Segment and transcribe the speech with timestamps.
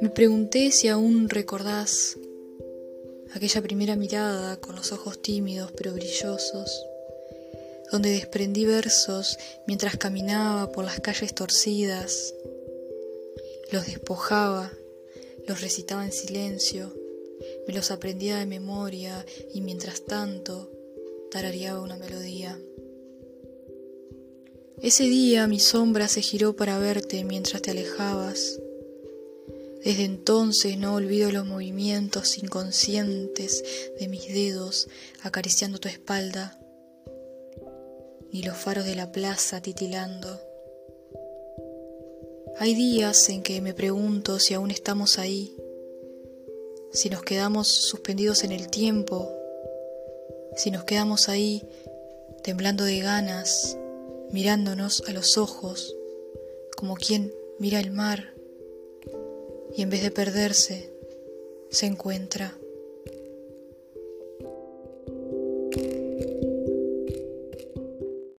[0.00, 2.18] Me pregunté si aún recordás
[3.34, 6.86] aquella primera mirada con los ojos tímidos pero brillosos,
[7.90, 12.34] donde desprendí versos mientras caminaba por las calles torcidas,
[13.72, 14.70] los despojaba,
[15.46, 16.92] los recitaba en silencio,
[17.66, 20.70] me los aprendía de memoria y mientras tanto
[21.30, 22.58] tarareaba una melodía.
[24.82, 28.60] Ese día mi sombra se giró para verte mientras te alejabas
[29.86, 33.62] desde entonces no olvido los movimientos inconscientes
[34.00, 34.88] de mis dedos
[35.22, 36.58] acariciando tu espalda,
[38.32, 40.40] ni los faros de la plaza titilando.
[42.58, 45.54] Hay días en que me pregunto si aún estamos ahí,
[46.90, 49.30] si nos quedamos suspendidos en el tiempo,
[50.56, 51.62] si nos quedamos ahí
[52.42, 53.78] temblando de ganas,
[54.30, 55.96] mirándonos a los ojos,
[56.76, 58.34] como quien mira el mar
[59.74, 60.92] y en vez de perderse,
[61.70, 62.58] se encuentra.